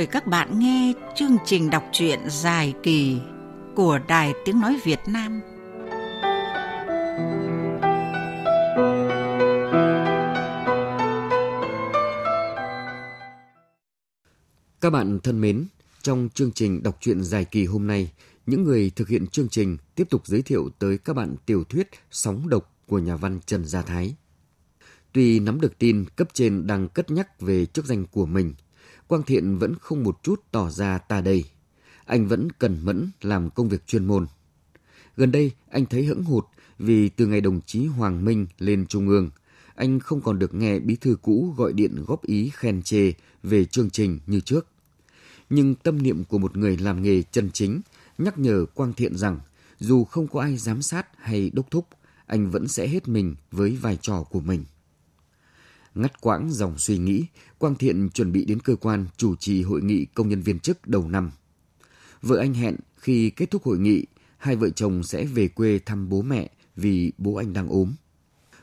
[0.00, 3.18] mời các bạn nghe chương trình đọc truyện dài kỳ
[3.74, 5.40] của Đài Tiếng Nói Việt Nam.
[14.80, 15.66] Các bạn thân mến,
[16.02, 18.12] trong chương trình đọc truyện dài kỳ hôm nay,
[18.46, 21.88] những người thực hiện chương trình tiếp tục giới thiệu tới các bạn tiểu thuyết
[22.10, 24.14] Sóng độc của nhà văn Trần Gia Thái.
[25.12, 28.54] Tuy nắm được tin cấp trên đang cất nhắc về chức danh của mình,
[29.10, 31.44] Quang Thiện vẫn không một chút tỏ ra ta đây.
[32.04, 34.26] Anh vẫn cần mẫn làm công việc chuyên môn.
[35.16, 36.44] Gần đây, anh thấy hững hụt
[36.78, 39.30] vì từ ngày đồng chí Hoàng Minh lên Trung ương,
[39.74, 43.64] anh không còn được nghe bí thư cũ gọi điện góp ý khen chê về
[43.64, 44.66] chương trình như trước.
[45.50, 47.80] Nhưng tâm niệm của một người làm nghề chân chính
[48.18, 49.40] nhắc nhở Quang Thiện rằng
[49.78, 51.86] dù không có ai giám sát hay đốc thúc,
[52.26, 54.64] anh vẫn sẽ hết mình với vai trò của mình.
[55.94, 57.26] Ngắt quãng dòng suy nghĩ,
[57.58, 60.86] Quang Thiện chuẩn bị đến cơ quan chủ trì hội nghị công nhân viên chức
[60.86, 61.30] đầu năm.
[62.22, 64.06] Vợ anh hẹn khi kết thúc hội nghị,
[64.38, 67.92] hai vợ chồng sẽ về quê thăm bố mẹ vì bố anh đang ốm.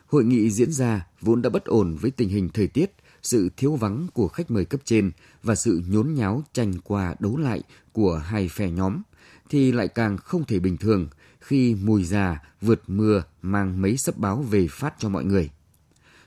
[0.06, 3.76] Hội nghị diễn ra vốn đã bất ổn với tình hình thời tiết, sự thiếu
[3.76, 5.10] vắng của khách mời cấp trên
[5.42, 9.02] và sự nhốn nháo tranh qua đấu lại của hai phe nhóm,
[9.48, 11.08] thì lại càng không thể bình thường
[11.40, 15.50] khi mùi già vượt mưa mang mấy sấp báo về phát cho mọi người.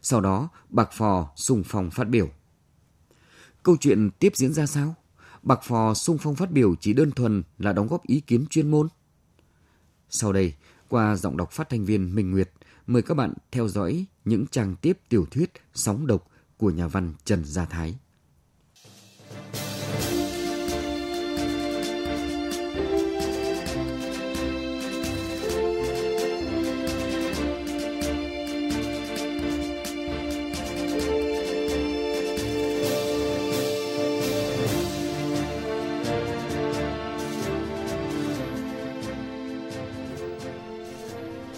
[0.02, 2.30] Sau đó, Bạc Phò sung phong phát biểu.
[3.64, 4.96] Câu chuyện tiếp diễn ra sao?
[5.44, 8.72] Bạc Phò sung phong phát biểu chỉ đơn thuần là đóng góp ý kiến chuyên
[8.72, 8.88] môn.
[10.10, 10.54] Sau đây,
[10.88, 12.52] qua giọng đọc phát thanh viên Minh Nguyệt,
[12.88, 16.28] mời các bạn theo dõi những trang tiếp tiểu thuyết sóng độc
[16.58, 17.98] của nhà văn Trần Gia Thái.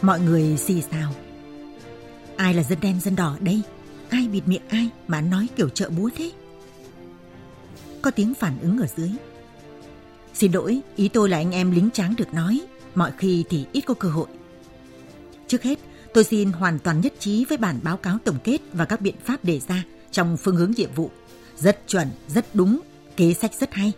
[0.04, 1.12] Mọi người xì xào.
[2.38, 3.62] Ai là dân đen dân đỏ đây?
[4.10, 6.32] Ai bịt miệng ai mà nói kiểu trợ búa thế?
[8.02, 9.10] Có tiếng phản ứng ở dưới.
[10.34, 12.62] Xin lỗi, ý tôi là anh em lính tráng được nói,
[12.96, 14.28] mọi khi thì ít có cơ hội.
[15.48, 15.80] Trước hết,
[16.14, 19.16] tôi xin hoàn toàn nhất trí với bản báo cáo tổng kết và các biện
[19.26, 21.12] pháp đề ra trong phương hướng nhiệm vụ.
[21.58, 22.80] Rất chuẩn, rất đúng,
[23.18, 23.92] kế sách rất hay.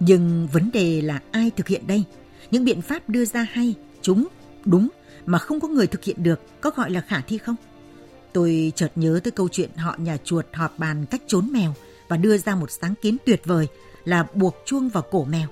[0.00, 2.04] Nhưng vấn đề là ai thực hiện đây?
[2.50, 4.28] Những biện pháp đưa ra hay, chúng
[4.64, 4.88] đúng
[5.26, 7.56] mà không có người thực hiện được có gọi là khả thi không?
[8.32, 11.74] Tôi chợt nhớ tới câu chuyện họ nhà chuột họp bàn cách trốn mèo
[12.08, 13.68] và đưa ra một sáng kiến tuyệt vời
[14.04, 15.48] là buộc chuông vào cổ mèo.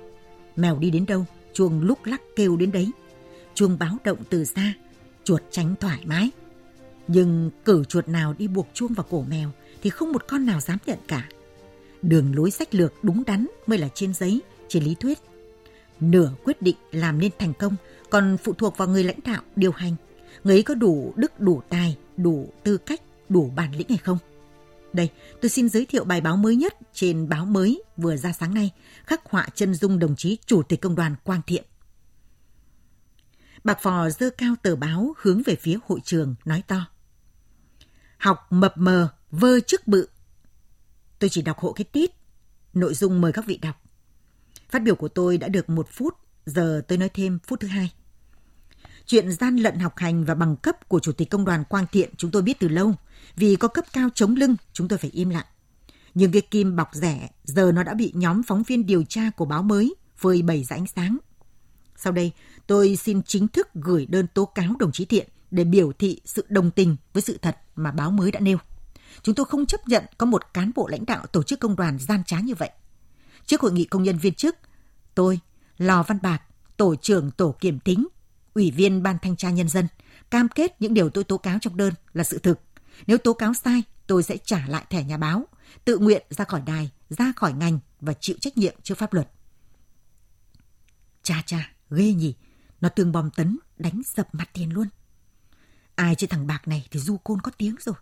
[0.57, 2.91] Mèo đi đến đâu, chuông lúc lắc kêu đến đấy.
[3.55, 4.75] Chuông báo động từ xa,
[5.25, 6.31] chuột tránh thoải mái.
[7.09, 9.51] Nhưng cử chuột nào đi buộc chuông vào cổ mèo
[9.83, 11.29] thì không một con nào dám nhận cả.
[12.03, 15.19] Đường lối sách lược đúng đắn mới là trên giấy, trên lý thuyết.
[16.01, 17.77] Nửa quyết định làm nên thành công
[18.11, 19.97] còn phụ thuộc vào người lãnh đạo điều hành.
[20.45, 24.19] Người ấy có đủ đức, đủ tài, đủ tư cách, đủ bản lĩnh hay không?
[24.93, 25.11] Đây,
[25.43, 28.71] tôi xin giới thiệu bài báo mới nhất trên báo mới vừa ra sáng nay,
[29.07, 31.65] khắc họa chân dung đồng chí Chủ tịch Công đoàn Quang Thiện.
[33.65, 36.87] Bạc Phò dơ cao tờ báo hướng về phía hội trường, nói to.
[38.19, 40.09] Học mập mờ, vơ chức bự.
[41.19, 42.11] Tôi chỉ đọc hộ cái tít.
[42.75, 43.83] Nội dung mời các vị đọc.
[44.71, 46.15] Phát biểu của tôi đã được một phút,
[46.47, 47.93] giờ tôi nói thêm phút thứ hai.
[49.07, 52.11] Chuyện gian lận học hành và bằng cấp của Chủ tịch Công đoàn Quang Thiện
[52.17, 52.95] chúng tôi biết từ lâu.
[53.37, 55.47] Vì có cấp cao chống lưng, chúng tôi phải im lặng.
[56.15, 59.45] Nhưng cái kim bọc rẻ, giờ nó đã bị nhóm phóng viên điều tra của
[59.45, 61.19] báo mới phơi bày ra ánh sáng.
[61.97, 62.33] Sau đây,
[62.67, 66.45] tôi xin chính thức gửi đơn tố cáo đồng chí Thiện để biểu thị sự
[66.49, 68.59] đồng tình với sự thật mà báo mới đã nêu.
[69.23, 71.99] Chúng tôi không chấp nhận có một cán bộ lãnh đạo tổ chức công đoàn
[71.99, 72.71] gian trá như vậy.
[73.47, 74.57] Trước hội nghị công nhân viên chức,
[75.15, 75.41] tôi,
[75.79, 76.43] Lò Văn Bạc,
[76.77, 78.09] tổ trưởng tổ kiểm tính,
[78.55, 79.89] ủy viên ban thanh tra nhân dân,
[80.31, 82.61] cam kết những điều tôi tố cáo trong đơn là sự thực.
[83.07, 85.47] Nếu tố cáo sai, tôi sẽ trả lại thẻ nhà báo,
[85.85, 89.31] tự nguyện ra khỏi đài, ra khỏi ngành và chịu trách nhiệm trước pháp luật.
[91.23, 92.35] Cha cha, ghê nhỉ,
[92.81, 94.89] nó tương bom tấn, đánh dập mặt tiền luôn.
[95.95, 97.95] Ai chứ thằng Bạc này thì du côn có tiếng rồi.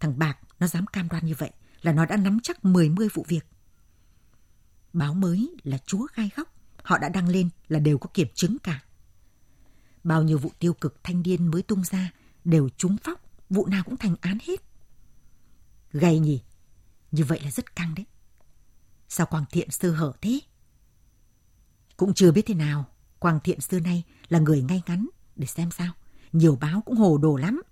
[0.00, 1.50] Thằng Bạc nó dám cam đoan như vậy
[1.82, 3.46] là nó đã nắm chắc 10-10 vụ việc.
[4.92, 6.51] Báo mới là chúa gai góc,
[6.82, 8.82] họ đã đăng lên là đều có kiểm chứng cả.
[10.04, 12.10] Bao nhiêu vụ tiêu cực thanh niên mới tung ra
[12.44, 13.20] đều trúng phóc,
[13.50, 14.60] vụ nào cũng thành án hết.
[15.92, 16.42] Gay nhỉ,
[17.10, 18.06] như vậy là rất căng đấy.
[19.08, 20.40] Sao Quang Thiện sơ hở thế?
[21.96, 22.84] Cũng chưa biết thế nào,
[23.18, 25.92] Quang Thiện xưa nay là người ngay ngắn, để xem sao.
[26.32, 27.62] Nhiều báo cũng hồ đồ lắm.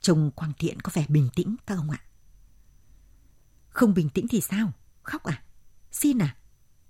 [0.00, 2.00] Trông Quang Thiện có vẻ bình tĩnh các ông ạ.
[3.68, 4.72] Không bình tĩnh thì sao?
[5.02, 5.42] Khóc à?
[5.92, 6.36] Xin à?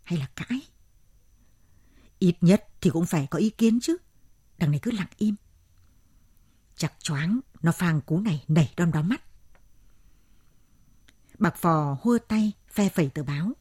[0.07, 0.61] Hay là cãi?
[2.19, 3.97] Ít nhất thì cũng phải có ý kiến chứ.
[4.59, 5.35] Đằng này cứ lặng im.
[6.77, 9.23] chặt choáng, nó phang cú này nảy đom đóm mắt.
[11.39, 13.53] Bạc phò hua tay, phe phẩy tờ báo.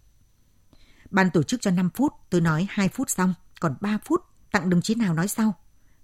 [1.12, 4.22] Ban tổ chức cho 5 phút, tôi nói 2 phút xong, còn 3 phút,
[4.52, 5.56] tặng đồng chí nào nói sau.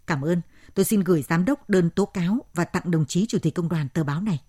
[0.06, 0.42] Cảm ơn,
[0.74, 3.70] tôi xin gửi giám đốc đơn tố cáo và tặng đồng chí chủ tịch công
[3.70, 4.42] đoàn tờ báo này.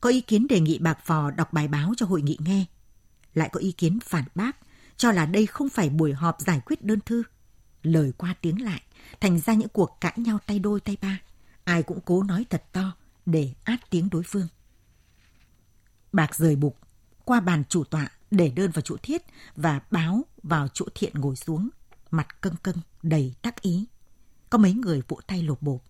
[0.00, 2.66] Có ý kiến đề nghị Bạc Phò đọc bài báo cho hội nghị nghe.
[3.34, 4.56] Lại có ý kiến phản bác,
[4.96, 7.22] cho là đây không phải buổi họp giải quyết đơn thư.
[7.82, 8.82] Lời qua tiếng lại,
[9.20, 11.20] thành ra những cuộc cãi nhau tay đôi tay ba.
[11.64, 12.92] Ai cũng cố nói thật to
[13.26, 14.48] để át tiếng đối phương.
[16.12, 16.78] Bạc rời bục,
[17.24, 19.22] qua bàn chủ tọa để đơn vào chỗ thiết
[19.56, 21.68] và báo vào chỗ thiện ngồi xuống,
[22.10, 23.86] mặt căng căng, đầy tắc ý.
[24.50, 25.80] Có mấy người vỗ tay lột bột.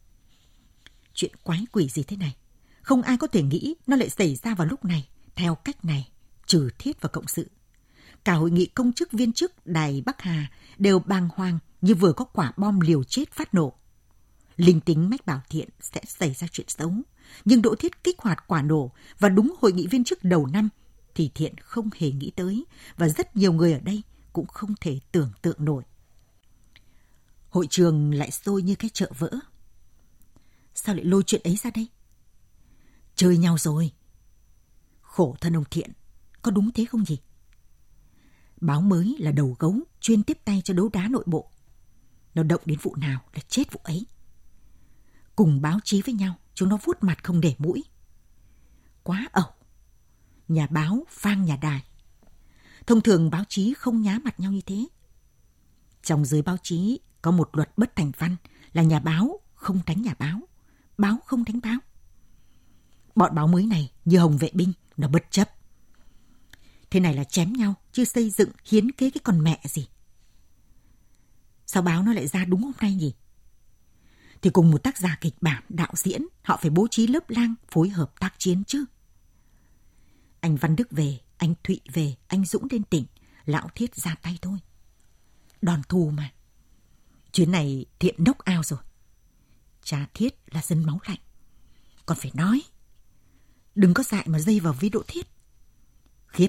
[1.15, 2.37] Chuyện quái quỷ gì thế này?
[2.83, 6.09] Không ai có thể nghĩ nó lại xảy ra vào lúc này, theo cách này,
[6.55, 7.51] trừ thiết và cộng sự.
[8.25, 12.13] Cả hội nghị công chức viên chức Đài Bắc Hà đều bàng hoàng như vừa
[12.13, 13.73] có quả bom liều chết phát nổ.
[14.57, 16.93] Linh tính mách bảo thiện sẽ xảy ra chuyện xấu,
[17.45, 20.69] nhưng Đỗ Thiết kích hoạt quả nổ và đúng hội nghị viên chức đầu năm
[21.15, 22.65] thì thiện không hề nghĩ tới
[22.97, 24.03] và rất nhiều người ở đây
[24.33, 25.83] cũng không thể tưởng tượng nổi.
[27.49, 29.31] Hội trường lại sôi như cái chợ vỡ.
[30.75, 31.89] Sao lại lôi chuyện ấy ra đây?
[33.15, 33.93] Chơi nhau rồi.
[35.01, 35.91] Khổ thân ông Thiện,
[36.45, 37.19] có đúng thế không gì?
[38.61, 41.51] Báo mới là đầu gấu chuyên tiếp tay cho đấu đá nội bộ.
[42.35, 44.07] Nó động đến vụ nào là chết vụ ấy.
[45.37, 47.85] Cùng báo chí với nhau, chúng nó vuốt mặt không để mũi.
[49.03, 49.51] Quá ẩu.
[50.49, 51.85] Nhà báo phang nhà đài.
[52.87, 54.87] Thông thường báo chí không nhá mặt nhau như thế.
[56.03, 58.37] Trong giới báo chí có một luật bất thành văn
[58.73, 60.41] là nhà báo không đánh nhà báo,
[60.99, 61.79] báo không đánh báo.
[63.15, 65.49] Bọn báo mới này như hồng vệ binh, nó bất chấp.
[66.95, 69.89] Thế này là chém nhau, chứ xây dựng hiến kế cái con mẹ gì.
[71.67, 73.15] Sao báo nó lại ra đúng hôm nay nhỉ?
[74.43, 77.55] Thì cùng một tác giả kịch bản, đạo diễn, họ phải bố trí lớp lang
[77.71, 78.85] phối hợp tác chiến chứ.
[80.41, 83.07] Anh Văn Đức về, anh Thụy về, anh Dũng lên tỉnh,
[83.45, 84.59] lão thiết ra tay thôi.
[85.63, 86.33] Đòn thù mà.
[87.33, 88.81] Chuyến này thiện nốc ao rồi.
[89.83, 91.21] Cha thiết là dân máu lạnh.
[92.07, 92.63] Còn phải nói.
[93.75, 95.27] Đừng có dại mà dây vào với độ thiết.
[96.27, 96.49] Khiếp,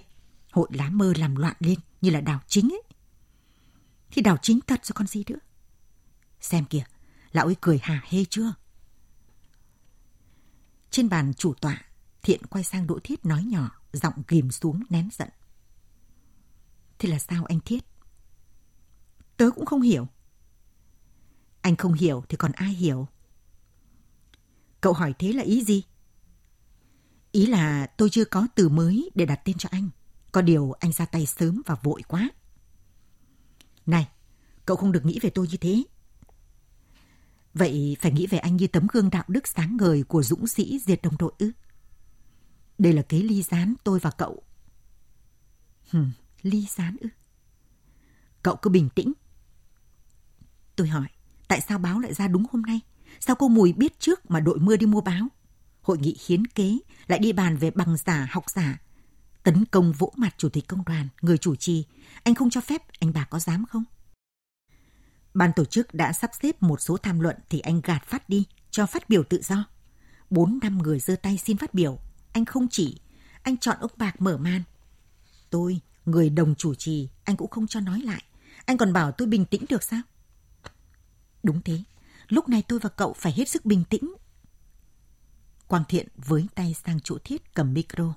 [0.55, 2.83] hội lá mơ làm loạn lên như là đảo chính ấy.
[4.11, 5.39] Thì đảo chính thật rồi con gì nữa.
[6.41, 6.83] Xem kìa,
[7.31, 8.53] lão ấy cười hà hê chưa?
[10.91, 11.85] Trên bàn chủ tọa,
[12.21, 15.29] Thiện quay sang Đỗ Thiết nói nhỏ, giọng ghim xuống nén giận.
[16.99, 17.85] Thế là sao anh Thiết?
[19.37, 20.07] Tớ cũng không hiểu.
[21.61, 23.07] Anh không hiểu thì còn ai hiểu?
[24.81, 25.83] Cậu hỏi thế là ý gì?
[27.31, 29.89] Ý là tôi chưa có từ mới để đặt tên cho anh.
[30.35, 32.29] Có điều anh ra tay sớm và vội quá.
[33.85, 34.07] Này,
[34.65, 35.83] cậu không được nghĩ về tôi như thế.
[37.53, 40.79] Vậy phải nghĩ về anh như tấm gương đạo đức sáng ngời của dũng sĩ
[40.79, 41.51] diệt đồng đội ư?
[42.77, 44.43] Đây là kế ly gián tôi và cậu.
[45.89, 46.11] Hừm,
[46.41, 47.09] ly gián ư?
[48.43, 49.13] Cậu cứ bình tĩnh.
[50.75, 51.07] Tôi hỏi,
[51.47, 52.79] tại sao báo lại ra đúng hôm nay?
[53.19, 55.27] Sao cô Mùi biết trước mà đội mưa đi mua báo?
[55.81, 56.77] Hội nghị hiến kế
[57.07, 58.79] lại đi bàn về bằng giả, học giả.
[59.45, 61.85] Tấn công vỗ mặt chủ tịch công đoàn, người chủ trì.
[62.23, 63.83] Anh không cho phép, anh bà có dám không?
[65.33, 68.45] Ban tổ chức đã sắp xếp một số tham luận thì anh gạt phát đi,
[68.71, 69.65] cho phát biểu tự do.
[70.29, 71.99] Bốn năm người giơ tay xin phát biểu.
[72.31, 72.99] Anh không chỉ,
[73.43, 74.63] anh chọn ông Bạc mở màn.
[75.49, 78.23] Tôi, người đồng chủ trì, anh cũng không cho nói lại.
[78.65, 80.01] Anh còn bảo tôi bình tĩnh được sao?
[81.43, 81.83] Đúng thế,
[82.27, 84.13] lúc này tôi và cậu phải hết sức bình tĩnh.
[85.67, 88.13] Quang Thiện với tay sang chỗ Thiết cầm micro.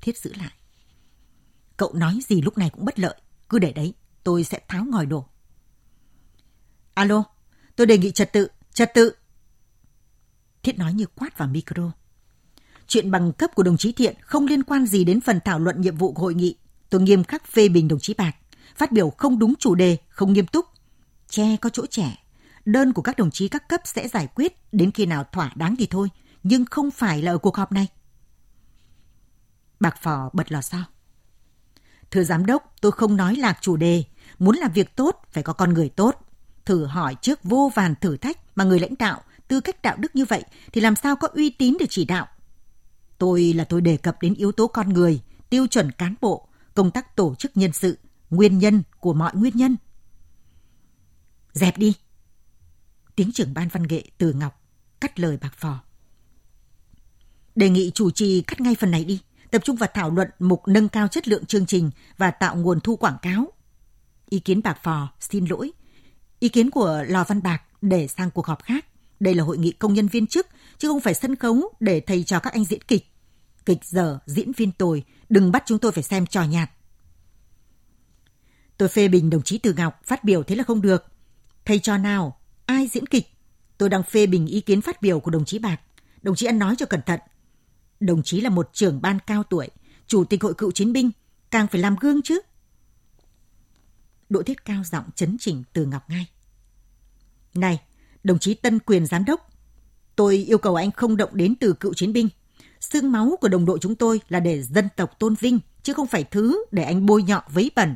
[0.00, 0.52] Thiết giữ lại.
[1.80, 3.14] Cậu nói gì lúc này cũng bất lợi.
[3.48, 3.94] Cứ để đấy,
[4.24, 5.26] tôi sẽ tháo ngòi đổ.
[6.94, 7.24] Alo,
[7.76, 9.12] tôi đề nghị trật tự, trật tự.
[10.62, 11.92] Thiết nói như quát vào micro.
[12.86, 15.80] Chuyện bằng cấp của đồng chí Thiện không liên quan gì đến phần thảo luận
[15.80, 16.56] nhiệm vụ của hội nghị.
[16.90, 18.36] Tôi nghiêm khắc phê bình đồng chí Bạc.
[18.76, 20.66] Phát biểu không đúng chủ đề, không nghiêm túc.
[21.28, 22.24] Che có chỗ trẻ.
[22.64, 25.74] Đơn của các đồng chí các cấp sẽ giải quyết đến khi nào thỏa đáng
[25.78, 26.08] thì thôi,
[26.42, 27.88] nhưng không phải là ở cuộc họp này.
[29.80, 30.84] Bạc Phò bật lò sao
[32.10, 34.04] Thưa giám đốc, tôi không nói lạc chủ đề.
[34.38, 36.14] Muốn làm việc tốt, phải có con người tốt.
[36.64, 40.16] Thử hỏi trước vô vàn thử thách mà người lãnh đạo, tư cách đạo đức
[40.16, 42.28] như vậy thì làm sao có uy tín để chỉ đạo.
[43.18, 46.90] Tôi là tôi đề cập đến yếu tố con người, tiêu chuẩn cán bộ, công
[46.90, 47.98] tác tổ chức nhân sự,
[48.30, 49.76] nguyên nhân của mọi nguyên nhân.
[51.52, 51.94] Dẹp đi.
[53.16, 54.62] Tiếng trưởng ban văn nghệ từ Ngọc
[55.00, 55.82] cắt lời bạc phò.
[57.54, 60.62] Đề nghị chủ trì cắt ngay phần này đi tập trung vào thảo luận mục
[60.68, 63.52] nâng cao chất lượng chương trình và tạo nguồn thu quảng cáo.
[64.28, 65.72] Ý kiến Bạc Phò xin lỗi.
[66.40, 68.86] Ý kiến của Lò Văn Bạc để sang cuộc họp khác.
[69.20, 70.46] Đây là hội nghị công nhân viên chức,
[70.78, 73.06] chứ không phải sân khấu để thầy trò các anh diễn kịch.
[73.66, 76.70] Kịch dở, diễn viên tồi, đừng bắt chúng tôi phải xem trò nhạt.
[78.76, 81.04] Tôi phê bình đồng chí Từ Ngọc phát biểu thế là không được.
[81.64, 83.26] Thầy trò nào, ai diễn kịch?
[83.78, 85.80] Tôi đang phê bình ý kiến phát biểu của đồng chí Bạc.
[86.22, 87.20] Đồng chí ăn nói cho cẩn thận.
[88.00, 89.68] Đồng chí là một trưởng ban cao tuổi,
[90.06, 91.10] chủ tịch hội cựu chiến binh,
[91.50, 92.40] càng phải làm gương chứ.
[94.28, 96.26] Đỗ Thiết cao giọng chấn chỉnh từ Ngọc ngay.
[97.54, 97.80] Này,
[98.24, 99.50] đồng chí Tân Quyền Giám đốc,
[100.16, 102.28] tôi yêu cầu anh không động đến từ cựu chiến binh.
[102.80, 106.06] Xương máu của đồng đội chúng tôi là để dân tộc tôn vinh, chứ không
[106.06, 107.94] phải thứ để anh bôi nhọ vấy bẩn.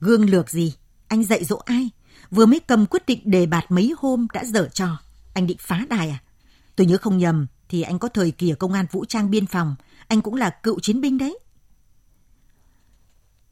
[0.00, 0.74] Gương lược gì?
[1.08, 1.90] Anh dạy dỗ ai?
[2.30, 4.98] Vừa mới cầm quyết định đề bạt mấy hôm đã dở trò.
[5.34, 6.22] Anh định phá đài à?
[6.76, 9.46] Tôi nhớ không nhầm thì anh có thời kỳ ở công an vũ trang biên
[9.46, 9.76] phòng.
[10.08, 11.38] Anh cũng là cựu chiến binh đấy.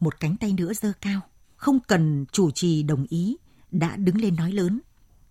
[0.01, 1.21] Một cánh tay nữa dơ cao.
[1.57, 3.37] Không cần chủ trì đồng ý.
[3.71, 4.81] Đã đứng lên nói lớn.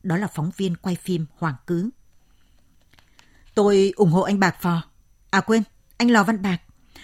[0.03, 1.89] Đó là phóng viên quay phim Hoàng Cứ.
[3.55, 4.83] Tôi ủng hộ anh Bạc Phò.
[5.29, 5.63] À quên,
[5.97, 6.61] anh Lò Văn Bạc.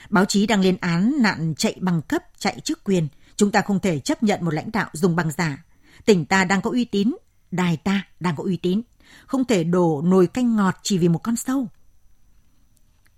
[0.10, 3.07] Báo chí đang lên án nạn chạy bằng cấp, chạy chức quyền.
[3.36, 5.63] Chúng ta không thể chấp nhận một lãnh đạo dùng bằng giả.
[6.05, 7.15] Tỉnh ta đang có uy tín,
[7.51, 8.81] đài ta đang có uy tín.
[9.28, 11.68] Không thể đổ nồi canh ngọt chỉ vì một con sâu.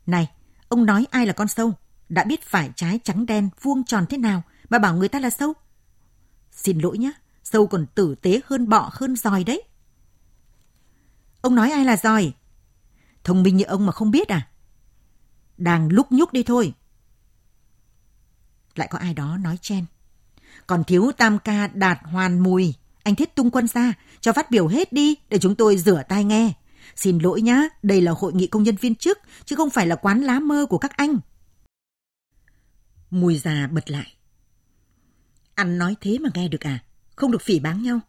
[0.05, 0.31] Này,
[0.67, 1.73] ông nói ai là con sâu?
[2.09, 5.29] Đã biết phải trái trắng đen, vuông tròn thế nào mà bảo người ta là
[5.29, 5.53] sâu?
[6.51, 7.11] Xin lỗi nhé,
[7.43, 9.63] sâu còn tử tế hơn bọ hơn giòi đấy.
[11.41, 12.33] Ông nói ai là giòi?
[13.23, 14.47] Thông minh như ông mà không biết à?
[15.57, 16.73] Đang lúc nhúc đi thôi.
[18.75, 19.85] Lại có ai đó nói chen.
[20.67, 22.75] Còn thiếu tam ca đạt hoàn mùi.
[23.03, 26.23] Anh thiết tung quân ra, cho phát biểu hết đi để chúng tôi rửa tai
[26.23, 26.53] nghe.
[26.95, 29.95] Xin lỗi nhá, đây là hội nghị công nhân viên chức, chứ không phải là
[29.95, 31.19] quán lá mơ của các anh.
[33.09, 34.15] Mùi già bật lại.
[35.55, 36.83] Anh nói thế mà nghe được à?
[37.15, 37.99] Không được phỉ báng nhau.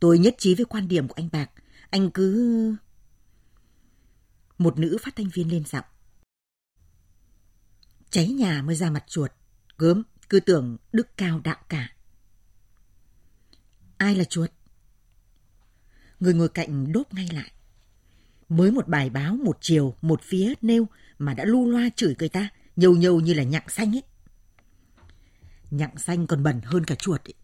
[0.00, 1.50] Tôi nhất trí với quan điểm của anh Bạc.
[1.90, 2.76] Anh cứ...
[4.58, 5.84] Một nữ phát thanh viên lên giọng.
[8.10, 9.30] Cháy nhà mới ra mặt chuột.
[9.78, 11.92] Gớm, cứ tưởng đức cao đạo cả.
[13.96, 14.50] Ai là chuột?
[16.20, 17.50] Người ngồi cạnh đốt ngay lại.
[18.48, 20.86] Mới một bài báo một chiều, một phía nêu
[21.18, 24.02] mà đã lu loa chửi người ta, nhầu nhầu như là nhặng xanh ấy.
[25.70, 27.34] Nhặng xanh còn bẩn hơn cả chuột ấy.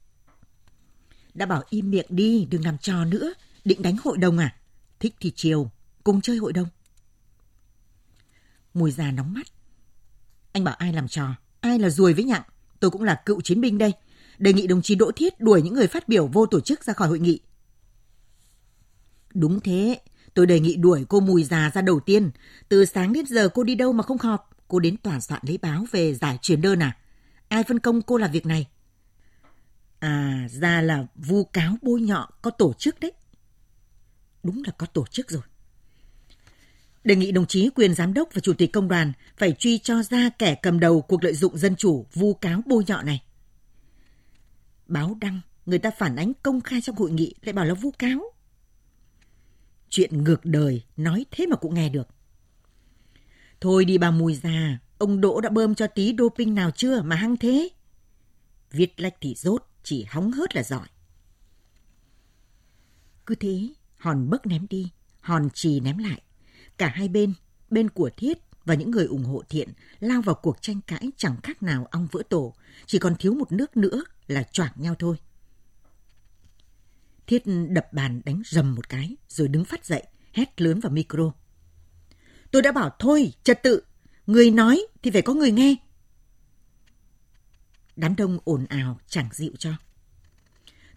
[1.35, 3.35] Đã bảo im miệng đi, đừng làm trò nữa.
[3.65, 4.57] Định đánh hội đồng à?
[5.01, 5.71] Thích thì chiều,
[6.05, 6.69] cùng chơi hội đồng.
[8.75, 9.47] Mùi già nóng mắt.
[10.53, 11.29] Anh bảo ai làm trò,
[11.61, 12.43] ai là ruồi với nhặng.
[12.81, 13.93] Tôi cũng là cựu chiến binh đây.
[14.39, 16.93] Đề nghị đồng chí Đỗ Thiết đuổi những người phát biểu vô tổ chức ra
[16.93, 17.41] khỏi hội nghị.
[19.37, 20.01] Đúng thế,
[20.35, 22.31] tôi đề nghị đuổi cô Mùi già ra đầu tiên.
[22.69, 24.51] Từ sáng đến giờ cô đi đâu mà không họp?
[24.69, 26.97] Cô đến tòa soạn lấy báo về giải truyền đơn à?
[27.49, 28.67] Ai phân công cô làm việc này?
[29.99, 33.13] À, ra là vu cáo bôi nhọ có tổ chức đấy.
[34.43, 35.43] Đúng là có tổ chức rồi.
[37.05, 40.03] Đề nghị đồng chí quyền giám đốc và chủ tịch công đoàn phải truy cho
[40.03, 43.23] ra kẻ cầm đầu cuộc lợi dụng dân chủ vu cáo bôi nhọ này.
[44.87, 47.91] Báo đăng, người ta phản ánh công khai trong hội nghị lại bảo là vu
[47.91, 48.36] cáo.
[49.89, 52.09] Chuyện ngược đời, nói thế mà cũng nghe được.
[53.61, 57.17] Thôi đi bà mùi già, ông Đỗ đã bơm cho tí doping nào chưa mà
[57.17, 57.69] hăng thế?
[58.71, 60.87] Viết lách thì rốt, chỉ hóng hớt là giỏi.
[63.27, 64.91] Cứ thế, hòn bấc ném đi,
[65.21, 66.23] hòn trì ném lại.
[66.79, 67.33] Cả hai bên,
[67.71, 69.69] bên của Thiết và những người ủng hộ thiện
[70.01, 72.55] lao vào cuộc tranh cãi chẳng khác nào ong vỡ tổ,
[72.87, 75.17] chỉ còn thiếu một nước nữa là choảng nhau thôi.
[77.27, 80.03] Thiết đập bàn đánh rầm một cái, rồi đứng phát dậy,
[80.33, 81.33] hét lớn vào micro.
[82.51, 83.83] Tôi đã bảo thôi, trật tự,
[84.27, 85.77] người nói thì phải có người nghe.
[87.97, 89.73] Đám đông ồn ào chẳng dịu cho.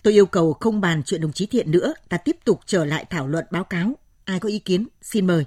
[0.03, 3.05] Tôi yêu cầu không bàn chuyện đồng chí Thiện nữa, ta tiếp tục trở lại
[3.09, 3.95] thảo luận báo cáo.
[4.25, 5.45] Ai có ý kiến, xin mời.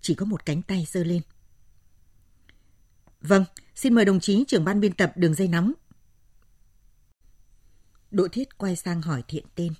[0.00, 1.22] Chỉ có một cánh tay giơ lên.
[3.20, 3.44] Vâng,
[3.74, 5.72] xin mời đồng chí trưởng ban biên tập đường dây nóng.
[8.12, 9.72] Đỗ Thiết quay sang hỏi Thiện tên.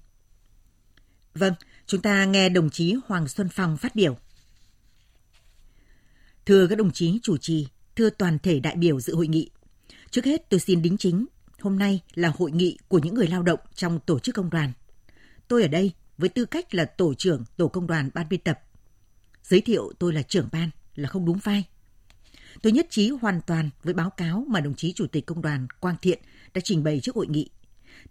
[1.35, 1.55] Vâng,
[1.87, 4.17] chúng ta nghe đồng chí Hoàng Xuân Phong phát biểu.
[6.47, 9.51] Thưa các đồng chí chủ trì, thưa toàn thể đại biểu dự hội nghị.
[10.11, 11.27] Trước hết tôi xin đính chính,
[11.61, 14.73] hôm nay là hội nghị của những người lao động trong tổ chức công đoàn.
[15.49, 18.61] Tôi ở đây với tư cách là tổ trưởng tổ công đoàn ban biên tập.
[19.43, 21.65] Giới thiệu tôi là trưởng ban là không đúng vai.
[22.63, 25.67] Tôi nhất trí hoàn toàn với báo cáo mà đồng chí Chủ tịch Công đoàn
[25.81, 26.19] Quang Thiện
[26.55, 27.51] đã trình bày trước hội nghị.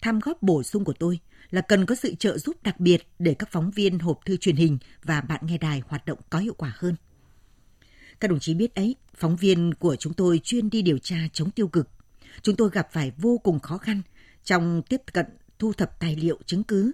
[0.01, 3.33] Tham góp bổ sung của tôi là cần có sự trợ giúp đặc biệt để
[3.33, 6.53] các phóng viên hộp thư truyền hình và bạn nghe đài hoạt động có hiệu
[6.57, 6.95] quả hơn.
[8.19, 11.51] Các đồng chí biết ấy, phóng viên của chúng tôi chuyên đi điều tra chống
[11.51, 11.89] tiêu cực.
[12.41, 14.01] Chúng tôi gặp phải vô cùng khó khăn
[14.43, 15.25] trong tiếp cận
[15.59, 16.91] thu thập tài liệu chứng cứ.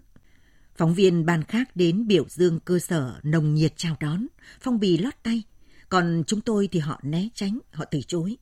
[0.75, 4.27] Phóng viên ban khác đến biểu dương cơ sở nồng nhiệt chào đón,
[4.61, 5.43] phong bì lót tay.
[5.89, 8.37] Còn chúng tôi thì họ né tránh, họ từ chối.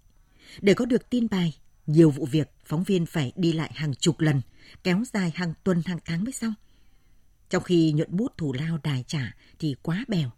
[0.62, 1.58] Để có được tin bài,
[1.88, 4.42] nhiều vụ việc phóng viên phải đi lại hàng chục lần,
[4.84, 6.54] kéo dài hàng tuần hàng tháng mới xong.
[7.50, 10.32] Trong khi nhuận bút thủ lao đài trả thì quá bèo.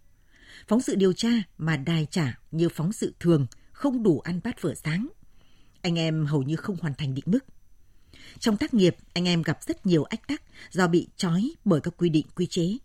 [0.67, 4.61] Phóng sự điều tra mà đài trả như phóng sự thường không đủ ăn bát
[4.61, 5.07] vở sáng.
[5.81, 7.39] Anh em hầu như không hoàn thành định mức.
[8.39, 10.41] Trong tác nghiệp, anh em gặp rất nhiều ách tắc
[10.71, 12.77] do bị trói bởi các quy định quy chế.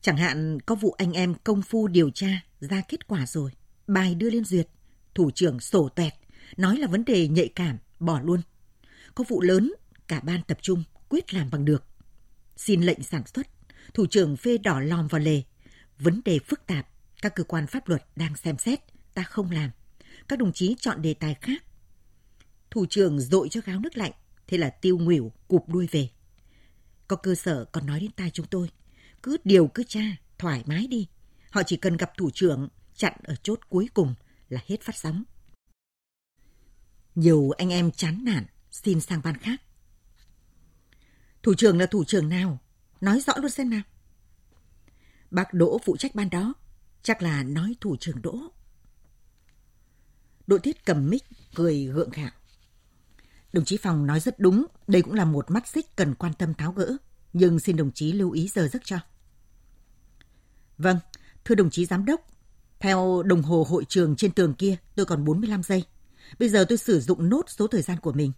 [0.00, 3.50] Chẳng hạn có vụ anh em công phu điều tra ra kết quả rồi,
[3.86, 4.68] bài đưa lên duyệt,
[5.14, 6.12] thủ trưởng sổ tuẹt,
[6.56, 8.40] nói là vấn đề nhạy cảm, bỏ luôn.
[9.14, 9.72] Có vụ lớn,
[10.08, 11.84] cả ban tập trung, quyết làm bằng được.
[12.56, 13.46] Xin lệnh sản xuất,
[13.94, 15.42] thủ trưởng phê đỏ lòm vào lề.
[15.98, 16.88] Vấn đề phức tạp,
[17.22, 18.80] các cơ quan pháp luật đang xem xét,
[19.14, 19.70] ta không làm.
[20.28, 21.64] Các đồng chí chọn đề tài khác.
[22.70, 24.12] Thủ trưởng dội cho gáo nước lạnh,
[24.46, 26.08] thế là tiêu nghỉu cụp đuôi về.
[27.08, 28.70] Có cơ sở còn nói đến tai chúng tôi,
[29.22, 31.08] cứ điều cứ tra, thoải mái đi.
[31.50, 34.14] Họ chỉ cần gặp thủ trưởng, chặn ở chốt cuối cùng
[34.48, 35.24] là hết phát sóng.
[37.14, 39.62] Nhiều anh em chán nản, xin sang ban khác.
[41.42, 42.58] Thủ trưởng là thủ trưởng nào?
[43.00, 43.82] Nói rõ luôn xem nào.
[45.30, 46.54] Bác Đỗ phụ trách ban đó,
[47.02, 48.38] chắc là nói thủ trưởng Đỗ.
[50.46, 51.22] Đội Thiết cầm mic,
[51.54, 52.30] cười gượng gạo.
[53.52, 56.54] Đồng chí Phòng nói rất đúng, đây cũng là một mắt xích cần quan tâm
[56.54, 56.96] tháo gỡ,
[57.32, 58.98] nhưng xin đồng chí lưu ý giờ giấc cho.
[60.78, 60.98] Vâng,
[61.44, 62.20] thưa đồng chí giám đốc,
[62.80, 65.84] theo đồng hồ hội trường trên tường kia, tôi còn 45 giây.
[66.38, 68.32] Bây giờ tôi sử dụng nốt số thời gian của mình.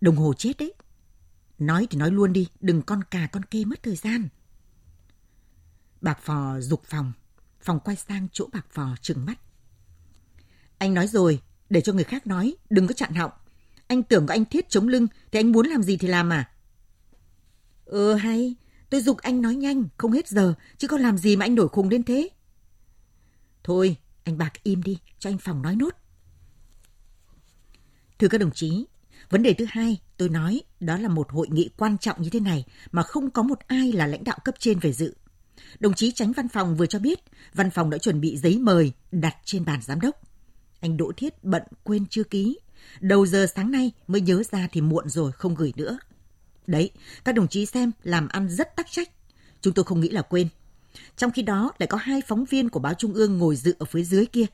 [0.00, 0.74] Đồng hồ chết đấy.
[1.66, 4.28] Nói thì nói luôn đi, đừng con cà con kê mất thời gian.
[6.00, 7.12] Bạc phò dục phòng,
[7.60, 9.40] phòng quay sang chỗ bạc phò trừng mắt.
[10.78, 13.30] Anh nói rồi, để cho người khác nói, đừng có chặn họng.
[13.86, 16.50] Anh tưởng có anh thiết chống lưng thì anh muốn làm gì thì làm à?
[17.84, 18.54] Ừ hay,
[18.90, 21.68] tôi dục anh nói nhanh, không hết giờ, chứ có làm gì mà anh đổi
[21.68, 22.28] khùng đến thế.
[23.64, 25.94] Thôi, anh Bạc im đi, cho anh Phòng nói nốt.
[28.18, 28.86] Thưa các đồng chí,
[29.30, 32.40] vấn đề thứ hai tôi nói đó là một hội nghị quan trọng như thế
[32.40, 35.14] này mà không có một ai là lãnh đạo cấp trên về dự.
[35.80, 37.20] Đồng chí tránh văn phòng vừa cho biết,
[37.54, 40.16] văn phòng đã chuẩn bị giấy mời đặt trên bàn giám đốc.
[40.80, 42.58] Anh Đỗ Thiết bận quên chưa ký.
[43.00, 45.98] Đầu giờ sáng nay mới nhớ ra thì muộn rồi không gửi nữa.
[46.66, 46.90] Đấy,
[47.24, 49.08] các đồng chí xem làm ăn rất tắc trách.
[49.60, 50.48] Chúng tôi không nghĩ là quên.
[51.16, 53.86] Trong khi đó lại có hai phóng viên của báo Trung ương ngồi dự ở
[53.86, 54.46] phía dưới kia.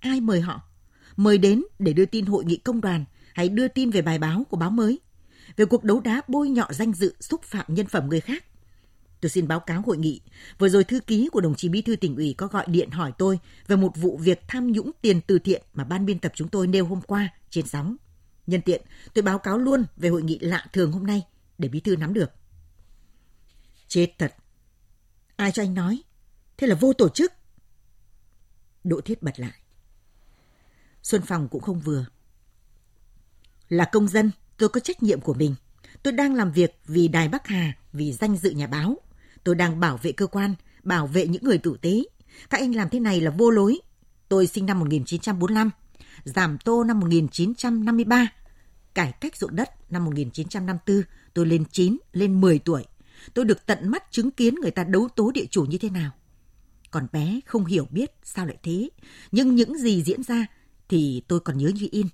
[0.00, 0.62] Ai mời họ?
[1.16, 4.44] Mời đến để đưa tin hội nghị công đoàn hay đưa tin về bài báo
[4.50, 5.00] của báo mới.
[5.56, 8.44] Về cuộc đấu đá bôi nhọ danh dự xúc phạm nhân phẩm người khác.
[9.20, 10.20] Tôi xin báo cáo hội nghị.
[10.58, 13.12] Vừa rồi thư ký của đồng chí bí thư tỉnh ủy có gọi điện hỏi
[13.18, 16.48] tôi về một vụ việc tham nhũng tiền từ thiện mà ban biên tập chúng
[16.48, 17.96] tôi nêu hôm qua trên sóng.
[18.46, 18.82] Nhân tiện,
[19.14, 21.22] tôi báo cáo luôn về hội nghị lạ thường hôm nay
[21.58, 22.30] để bí thư nắm được.
[23.88, 24.34] Chết thật.
[25.36, 26.02] Ai cho anh nói?
[26.56, 27.32] Thế là vô tổ chức.
[28.84, 29.60] Đỗ Thiết bật lại.
[31.02, 32.06] Xuân Phòng cũng không vừa.
[33.68, 35.54] Là công dân, tôi có trách nhiệm của mình.
[36.02, 38.98] Tôi đang làm việc vì Đài Bắc Hà, vì danh dự nhà báo.
[39.44, 42.02] Tôi đang bảo vệ cơ quan, bảo vệ những người tử tế.
[42.50, 43.78] Các anh làm thế này là vô lối.
[44.28, 45.70] Tôi sinh năm 1945,
[46.24, 48.28] giảm tô năm 1953,
[48.94, 51.02] cải cách ruộng đất năm 1954,
[51.34, 52.84] tôi lên 9, lên 10 tuổi.
[53.34, 56.10] Tôi được tận mắt chứng kiến người ta đấu tố địa chủ như thế nào.
[56.90, 58.88] Còn bé không hiểu biết sao lại thế,
[59.32, 60.46] nhưng những gì diễn ra
[60.88, 62.06] thì tôi còn nhớ như in.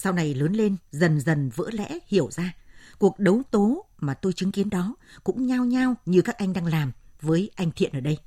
[0.00, 2.54] Sau này lớn lên, dần dần vỡ lẽ, hiểu ra.
[2.98, 6.66] Cuộc đấu tố mà tôi chứng kiến đó cũng nhao nhao như các anh đang
[6.66, 8.18] làm với anh Thiện ở đây.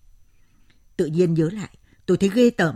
[0.98, 1.70] Tự nhiên nhớ lại,
[2.06, 2.76] tôi thấy ghê tởm.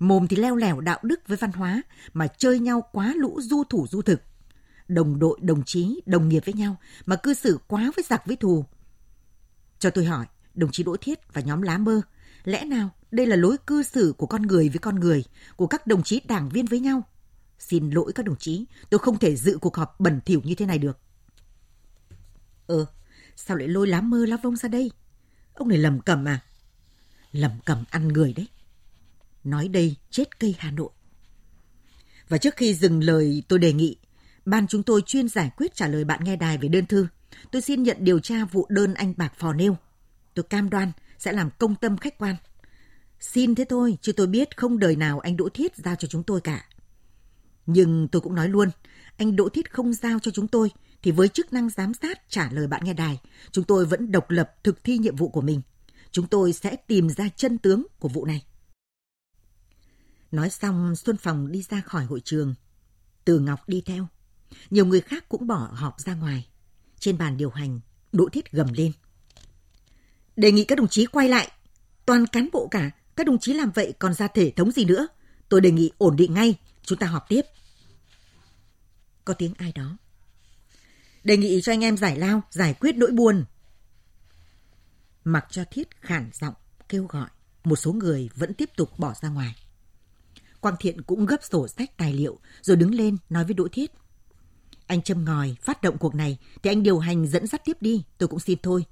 [0.00, 3.64] Mồm thì leo lẻo đạo đức với văn hóa mà chơi nhau quá lũ du
[3.70, 4.22] thủ du thực.
[4.88, 8.36] Đồng đội, đồng chí, đồng nghiệp với nhau mà cư xử quá với giặc với
[8.36, 8.64] thù.
[9.78, 12.00] Cho tôi hỏi, đồng chí Đỗ Thiết và nhóm lá mơ,
[12.44, 15.24] lẽ nào đây là lối cư xử của con người với con người,
[15.56, 17.02] của các đồng chí đảng viên với nhau?
[17.60, 20.66] Xin lỗi các đồng chí, tôi không thể dự cuộc họp bẩn thỉu như thế
[20.66, 20.98] này được.
[22.66, 22.86] Ờ,
[23.36, 24.90] sao lại lôi lá mơ lá vông ra đây?
[25.54, 26.40] Ông này lầm cầm à?
[27.32, 28.48] Lầm cầm ăn người đấy.
[29.44, 30.90] Nói đây chết cây Hà Nội.
[32.28, 33.96] Và trước khi dừng lời tôi đề nghị,
[34.44, 37.06] ban chúng tôi chuyên giải quyết trả lời bạn nghe đài về đơn thư.
[37.50, 39.76] Tôi xin nhận điều tra vụ đơn anh Bạc Phò nêu.
[40.34, 42.36] Tôi cam đoan sẽ làm công tâm khách quan.
[43.20, 46.22] Xin thế thôi, chứ tôi biết không đời nào anh Đỗ Thiết giao cho chúng
[46.22, 46.66] tôi cả.
[47.72, 48.68] Nhưng tôi cũng nói luôn,
[49.16, 50.70] anh Đỗ Thiết không giao cho chúng tôi,
[51.02, 53.20] thì với chức năng giám sát trả lời bạn nghe đài,
[53.52, 55.62] chúng tôi vẫn độc lập thực thi nhiệm vụ của mình.
[56.10, 58.44] Chúng tôi sẽ tìm ra chân tướng của vụ này.
[60.32, 62.54] Nói xong Xuân Phòng đi ra khỏi hội trường.
[63.24, 64.06] Từ Ngọc đi theo.
[64.70, 66.48] Nhiều người khác cũng bỏ họp ra ngoài.
[66.98, 67.80] Trên bàn điều hành,
[68.12, 68.92] Đỗ Thiết gầm lên.
[70.36, 71.50] Đề nghị các đồng chí quay lại.
[72.06, 75.06] Toàn cán bộ cả, các đồng chí làm vậy còn ra thể thống gì nữa.
[75.48, 77.42] Tôi đề nghị ổn định ngay, chúng ta họp tiếp.
[79.24, 79.96] Có tiếng ai đó.
[81.24, 83.44] Đề nghị cho anh em giải lao, giải quyết nỗi buồn.
[85.24, 86.54] Mặc cho Thiết khản giọng,
[86.88, 87.28] kêu gọi.
[87.64, 89.54] Một số người vẫn tiếp tục bỏ ra ngoài.
[90.60, 93.90] Quang Thiện cũng gấp sổ sách tài liệu rồi đứng lên nói với Đỗ Thiết.
[94.86, 98.04] Anh châm ngòi phát động cuộc này thì anh điều hành dẫn dắt tiếp đi,
[98.18, 98.84] tôi cũng xin thôi.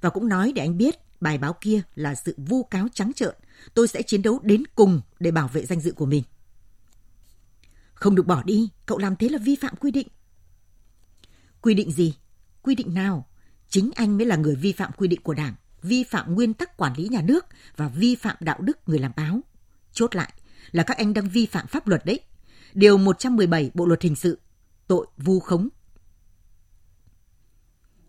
[0.00, 3.34] Và cũng nói để anh biết bài báo kia là sự vu cáo trắng trợn,
[3.74, 6.22] tôi sẽ chiến đấu đến cùng để bảo vệ danh dự của mình.
[8.00, 10.08] Không được bỏ đi, cậu làm thế là vi phạm quy định.
[11.60, 12.14] Quy định gì?
[12.62, 13.28] Quy định nào?
[13.68, 16.76] Chính anh mới là người vi phạm quy định của Đảng, vi phạm nguyên tắc
[16.76, 19.40] quản lý nhà nước và vi phạm đạo đức người làm báo.
[19.92, 20.32] Chốt lại
[20.70, 22.20] là các anh đang vi phạm pháp luật đấy.
[22.74, 24.38] Điều 117 Bộ luật hình sự,
[24.86, 25.68] tội vu khống.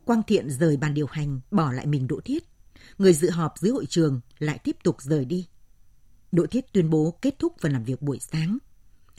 [0.06, 2.43] Quang Thiện rời bàn điều hành, bỏ lại mình Đỗ Thiết.
[2.97, 5.47] Người dự họp dưới hội trường lại tiếp tục rời đi.
[6.32, 8.58] Đỗ Thiết tuyên bố kết thúc phần làm việc buổi sáng.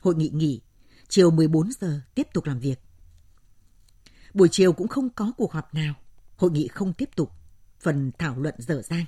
[0.02, 0.60] Hội nghị nghỉ,
[1.08, 2.80] chiều 14 giờ tiếp tục làm việc.
[4.34, 5.94] Buổi chiều cũng không có cuộc họp nào,
[6.36, 7.30] hội nghị không tiếp tục,
[7.80, 9.04] phần thảo luận dở dang.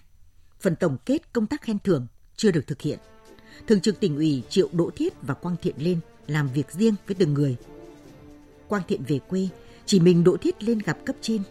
[0.61, 2.99] Phần tổng kết công tác khen thưởng chưa được thực hiện.
[3.67, 7.15] Thường trực tỉnh ủy triệu Đỗ Thiết và Quang Thiện lên làm việc riêng với
[7.15, 7.57] từng người.
[8.69, 9.49] Quang Thiện về quê,
[9.87, 11.43] chỉ mình Đỗ Thiết lên gặp cấp trên.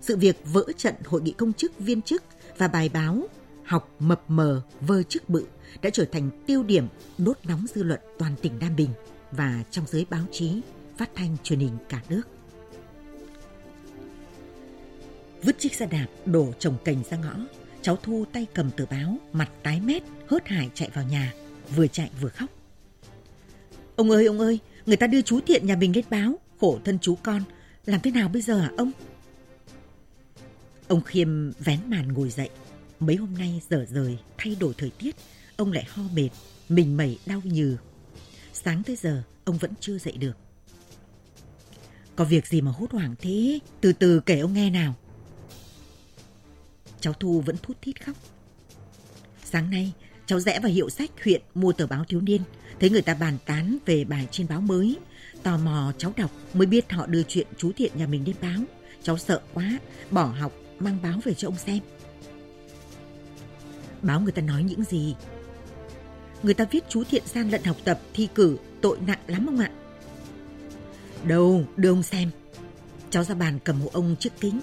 [0.00, 2.22] Sự việc vỡ trận hội nghị công chức viên chức
[2.58, 3.28] và bài báo
[3.64, 5.46] học mập mờ vơ chức bự
[5.82, 8.90] đã trở thành tiêu điểm đốt nóng dư luận toàn tỉnh Nam Bình
[9.30, 10.60] và trong giới báo chí,
[10.96, 12.22] phát thanh truyền hình cả nước.
[15.42, 17.34] Vứt chiếc xe đạp đổ trồng cành ra ngõ,
[17.82, 21.32] cháu Thu tay cầm tờ báo, mặt tái mét, hớt hải chạy vào nhà,
[21.76, 22.50] vừa chạy vừa khóc.
[23.96, 26.98] Ông ơi, ông ơi, người ta đưa chú Thiện nhà mình lên báo, khổ thân
[26.98, 27.42] chú con,
[27.86, 28.92] làm thế nào bây giờ hả ông?
[30.88, 32.50] Ông Khiêm vén màn ngồi dậy.
[33.00, 35.16] Mấy hôm nay dở rời, thay đổi thời tiết,
[35.56, 36.28] ông lại ho mệt,
[36.68, 37.76] mình mẩy đau nhừ.
[38.52, 40.36] Sáng tới giờ, ông vẫn chưa dậy được.
[42.16, 43.58] Có việc gì mà hốt hoảng thế?
[43.80, 44.94] Từ từ kể ông nghe nào.
[47.00, 48.16] Cháu Thu vẫn thút thít khóc.
[49.44, 49.92] Sáng nay,
[50.26, 52.42] cháu rẽ vào hiệu sách huyện mua tờ báo thiếu niên,
[52.80, 54.96] thấy người ta bàn tán về bài trên báo mới.
[55.42, 58.60] Tò mò cháu đọc mới biết họ đưa chuyện chú Thiện nhà mình lên báo.
[59.02, 59.78] Cháu sợ quá,
[60.10, 61.78] bỏ học, mang báo về cho ông xem.
[64.02, 65.14] Báo người ta nói những gì?
[66.42, 69.58] Người ta viết chú Thiện gian lận học tập, thi cử, tội nặng lắm ông
[69.58, 69.70] ạ.
[71.24, 72.30] Đâu, đưa ông xem.
[73.10, 74.60] Cháu ra bàn cầm hộ ông chiếc kính.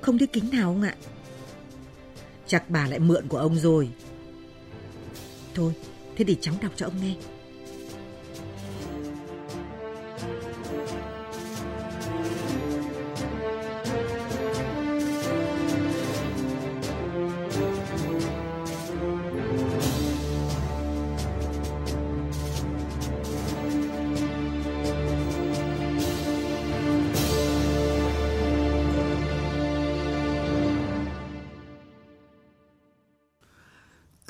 [0.00, 0.94] Không thấy kính nào ông ạ.
[2.46, 3.90] Chắc bà lại mượn của ông rồi.
[5.54, 5.72] Thôi,
[6.16, 7.14] thế thì cháu đọc cho ông nghe.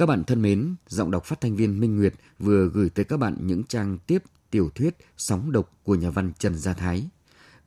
[0.04, 3.16] Các bạn thân mến, giọng đọc phát thanh viên Minh Nguyệt vừa gửi tới các
[3.16, 7.08] bạn những trang tiếp tiểu thuyết Sóng độc của nhà văn Trần Gia Thái.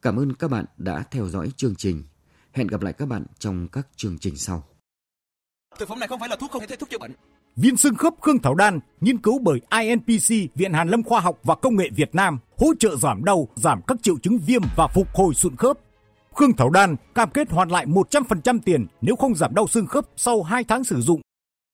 [0.02, 2.04] Cảm ơn các bạn đã theo dõi chương trình.
[2.52, 4.64] Hẹn gặp lại các bạn trong các chương trình sau.
[5.80, 7.12] Thực phẩm này không phải là thuốc không thể thuốc chữa bệnh.
[7.56, 11.40] Viên xương khớp Khương Thảo Đan, nghiên cứu bởi INPC, Viện Hàn Lâm Khoa học
[11.44, 14.88] và Công nghệ Việt Nam, hỗ trợ giảm đau, giảm các triệu chứng viêm và
[14.88, 15.78] phục hồi sụn khớp.
[16.36, 20.06] Khương Thảo Đan cam kết hoàn lại 100% tiền nếu không giảm đau xương khớp
[20.16, 21.22] sau 2 tháng sử dụng